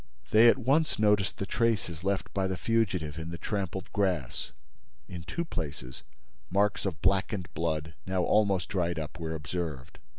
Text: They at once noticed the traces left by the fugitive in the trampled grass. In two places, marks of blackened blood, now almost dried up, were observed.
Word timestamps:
They 0.31 0.47
at 0.47 0.57
once 0.57 0.97
noticed 0.97 1.37
the 1.37 1.45
traces 1.45 2.03
left 2.03 2.33
by 2.33 2.47
the 2.47 2.57
fugitive 2.57 3.19
in 3.19 3.29
the 3.29 3.37
trampled 3.37 3.93
grass. 3.93 4.51
In 5.07 5.21
two 5.21 5.45
places, 5.45 6.01
marks 6.49 6.87
of 6.87 7.03
blackened 7.03 7.53
blood, 7.53 7.93
now 8.07 8.23
almost 8.23 8.67
dried 8.67 8.97
up, 8.97 9.19
were 9.19 9.35
observed. 9.35 9.99